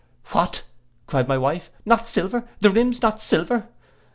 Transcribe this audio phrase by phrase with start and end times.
[0.29, 0.63] '—'What,'
[1.05, 3.67] cried my wife, 'not silver, the rims not silver!